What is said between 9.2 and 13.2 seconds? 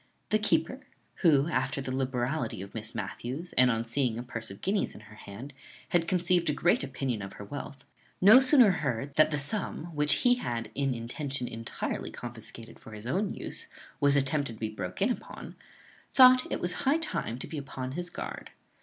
the sum which he had in intention intirely confiscated for his